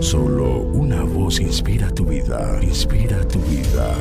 [0.00, 3.94] Solo una voz inspira tu vida, inspira tu vida.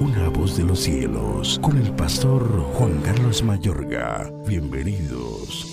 [0.00, 2.42] Una voz de los cielos, con el pastor
[2.74, 4.32] Juan Carlos Mayorga.
[4.46, 5.66] Bienvenidos.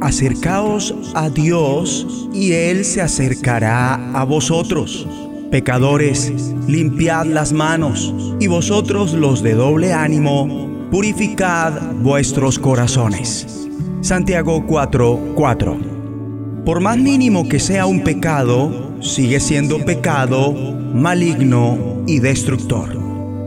[0.00, 5.06] Acercaos a Dios y Él se acercará a vosotros.
[5.50, 6.32] Pecadores,
[6.66, 13.68] limpiad las manos, y vosotros los de doble ánimo, purificad vuestros corazones.
[14.00, 15.91] Santiago 4:4 4.
[16.64, 22.96] Por más mínimo que sea un pecado, sigue siendo pecado, maligno y destructor.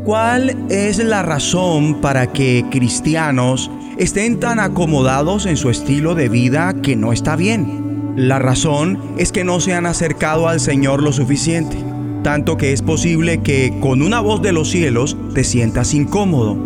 [0.03, 6.75] ¿Cuál es la razón para que cristianos estén tan acomodados en su estilo de vida
[6.81, 8.13] que no está bien?
[8.17, 11.77] La razón es que no se han acercado al Señor lo suficiente,
[12.21, 16.57] tanto que es posible que con una voz de los cielos te sientas incómodo.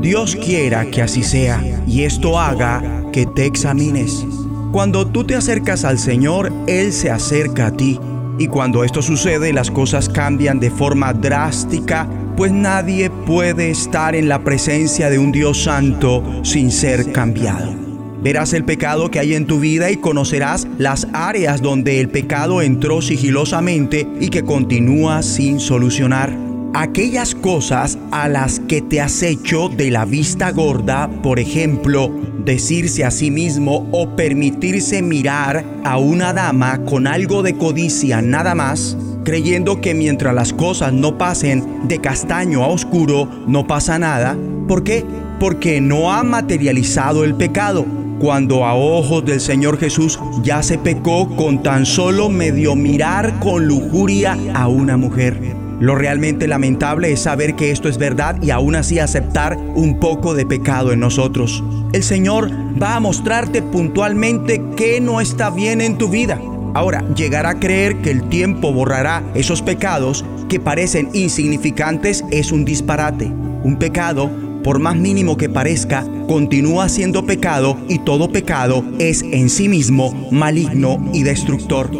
[0.00, 4.24] Dios quiera que así sea y esto haga que te examines.
[4.72, 7.98] Cuando tú te acercas al Señor, Él se acerca a ti.
[8.38, 14.28] Y cuando esto sucede, las cosas cambian de forma drástica, pues nadie puede estar en
[14.28, 17.74] la presencia de un Dios santo sin ser cambiado.
[18.22, 22.60] Verás el pecado que hay en tu vida y conocerás las áreas donde el pecado
[22.60, 26.36] entró sigilosamente y que continúa sin solucionar.
[26.74, 33.04] Aquellas cosas a las que te has hecho de la vista gorda, por ejemplo, decirse
[33.04, 38.96] a sí mismo o permitirse mirar a una dama con algo de codicia nada más,
[39.24, 44.36] creyendo que mientras las cosas no pasen de castaño a oscuro, no pasa nada.
[44.66, 45.04] ¿Por qué?
[45.40, 47.84] Porque no ha materializado el pecado.
[48.20, 53.66] Cuando a ojos del Señor Jesús ya se pecó con tan solo medio mirar con
[53.66, 55.67] lujuria a una mujer.
[55.80, 60.34] Lo realmente lamentable es saber que esto es verdad y aún así aceptar un poco
[60.34, 61.62] de pecado en nosotros.
[61.92, 62.50] El Señor
[62.82, 66.40] va a mostrarte puntualmente qué no está bien en tu vida.
[66.74, 72.64] Ahora, llegar a creer que el tiempo borrará esos pecados que parecen insignificantes es un
[72.64, 73.26] disparate.
[73.62, 74.30] Un pecado,
[74.64, 80.28] por más mínimo que parezca, continúa siendo pecado y todo pecado es en sí mismo
[80.32, 81.90] maligno y destructor.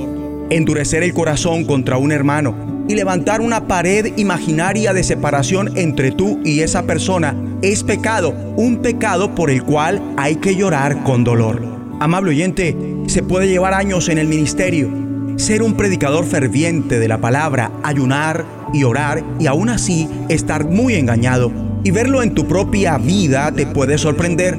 [0.51, 6.41] Endurecer el corazón contra un hermano y levantar una pared imaginaria de separación entre tú
[6.45, 11.63] y esa persona es pecado, un pecado por el cual hay que llorar con dolor.
[12.01, 14.91] Amable oyente, se puede llevar años en el ministerio,
[15.37, 20.95] ser un predicador ferviente de la palabra, ayunar y orar y aún así estar muy
[20.95, 21.53] engañado.
[21.85, 24.59] Y verlo en tu propia vida te puede sorprender.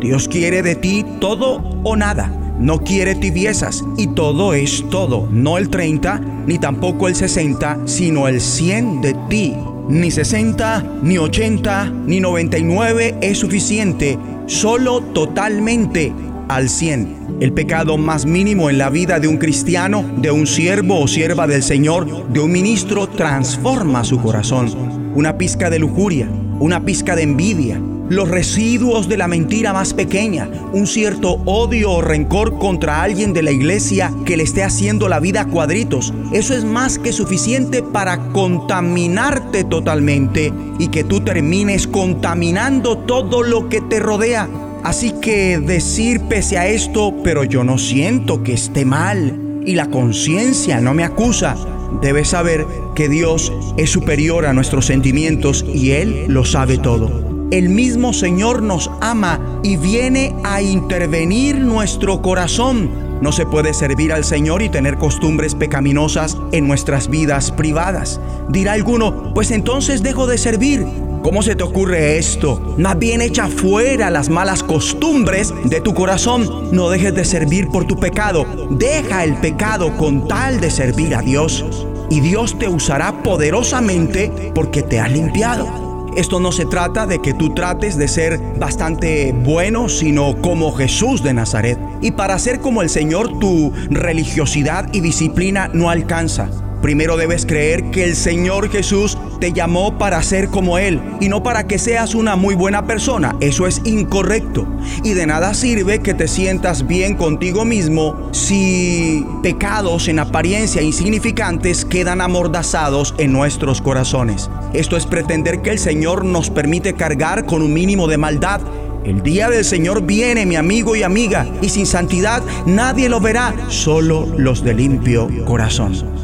[0.00, 2.39] Dios quiere de ti todo o nada.
[2.60, 8.28] No quiere tibiezas y todo es todo, no el 30 ni tampoco el 60, sino
[8.28, 9.54] el 100 de ti.
[9.88, 16.12] Ni 60, ni 80, ni 99 es suficiente, solo totalmente
[16.48, 17.38] al 100.
[17.40, 21.46] El pecado más mínimo en la vida de un cristiano, de un siervo o sierva
[21.46, 24.68] del Señor, de un ministro, transforma su corazón.
[25.14, 26.28] Una pizca de lujuria,
[26.60, 32.02] una pizca de envidia, los residuos de la mentira más pequeña, un cierto odio o
[32.02, 36.12] rencor contra alguien de la iglesia que le esté haciendo la vida a cuadritos.
[36.32, 43.68] Eso es más que suficiente para contaminarte totalmente y que tú termines contaminando todo lo
[43.68, 44.48] que te rodea.
[44.82, 49.86] Así que decir pese a esto, pero yo no siento que esté mal y la
[49.86, 51.54] conciencia no me acusa,
[52.02, 52.66] debes saber
[52.96, 58.62] que Dios es superior a nuestros sentimientos y Él lo sabe todo el mismo Señor
[58.62, 62.90] nos ama y viene a intervenir nuestro corazón.
[63.20, 68.20] No se puede servir al Señor y tener costumbres pecaminosas en nuestras vidas privadas.
[68.48, 70.86] Dirá alguno, pues entonces dejo de servir.
[71.22, 72.74] ¿Cómo se te ocurre esto?
[72.78, 76.70] Más bien echa fuera las malas costumbres de tu corazón.
[76.72, 78.46] No dejes de servir por tu pecado.
[78.70, 81.86] Deja el pecado con tal de servir a Dios.
[82.08, 85.89] Y Dios te usará poderosamente porque te ha limpiado.
[86.16, 91.22] Esto no se trata de que tú trates de ser bastante bueno, sino como Jesús
[91.22, 91.78] de Nazaret.
[92.00, 96.50] Y para ser como el Señor, tu religiosidad y disciplina no alcanza.
[96.82, 101.42] Primero debes creer que el Señor Jesús te llamó para ser como Él y no
[101.42, 103.36] para que seas una muy buena persona.
[103.40, 104.66] Eso es incorrecto.
[105.02, 111.84] Y de nada sirve que te sientas bien contigo mismo si pecados en apariencia insignificantes
[111.84, 114.50] quedan amordazados en nuestros corazones.
[114.72, 118.60] Esto es pretender que el Señor nos permite cargar con un mínimo de maldad
[119.04, 123.54] el día del Señor viene, mi amigo y amiga, y sin santidad nadie lo verá,
[123.68, 126.19] solo los de limpio corazón.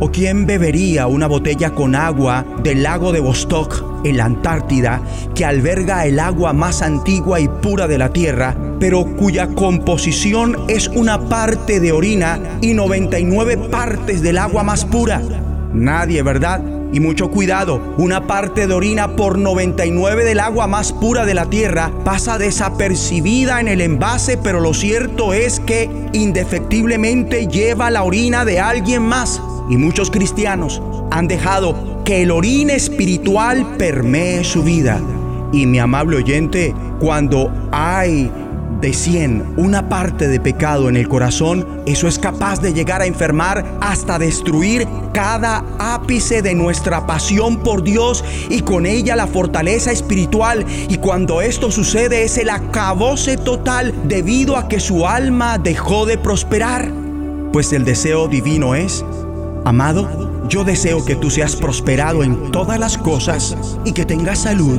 [0.00, 5.02] ¿O quién bebería una botella con agua del lago de Vostok, en la Antártida,
[5.34, 10.86] que alberga el agua más antigua y pura de la Tierra, pero cuya composición es
[10.86, 15.20] una parte de orina y 99 partes del agua más pura?
[15.74, 16.62] Nadie, ¿verdad?
[16.92, 21.50] Y mucho cuidado, una parte de orina por 99 del agua más pura de la
[21.50, 28.44] tierra pasa desapercibida en el envase, pero lo cierto es que indefectiblemente lleva la orina
[28.44, 29.42] de alguien más.
[29.68, 35.00] Y muchos cristianos han dejado que el orina espiritual permee su vida.
[35.52, 38.30] Y mi amable oyente, cuando hay
[38.80, 43.06] de 100 una parte de pecado en el corazón, eso es capaz de llegar a
[43.06, 49.90] enfermar hasta destruir cada ápice de nuestra pasión por Dios y con ella la fortaleza
[49.90, 50.64] espiritual.
[50.88, 56.18] Y cuando esto sucede es el acabose total debido a que su alma dejó de
[56.18, 56.90] prosperar.
[57.52, 59.04] Pues el deseo divino es,
[59.64, 64.78] amado, yo deseo que tú seas prosperado en todas las cosas y que tengas salud,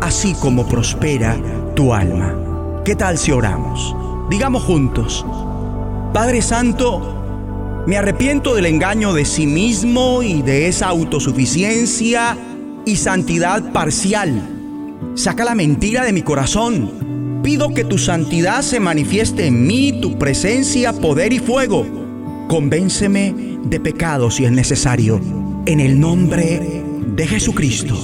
[0.00, 1.36] así como prospera
[1.74, 2.34] tu alma.
[2.84, 3.94] ¿Qué tal si oramos?
[4.30, 5.24] Digamos juntos,
[6.12, 7.18] Padre Santo,
[7.86, 12.36] me arrepiento del engaño de sí mismo y de esa autosuficiencia
[12.84, 14.42] y santidad parcial.
[15.14, 17.40] Saca la mentira de mi corazón.
[17.42, 21.86] Pido que tu santidad se manifieste en mí, tu presencia, poder y fuego.
[22.48, 25.20] Convénceme de pecado si es necesario.
[25.66, 26.82] En el nombre
[27.14, 27.94] de Jesucristo.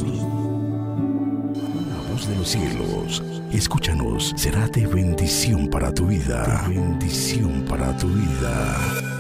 [1.90, 3.22] La voz de los cielos
[3.54, 6.66] Escúchanos, será de bendición para tu vida.
[6.68, 9.13] bendición para tu vida.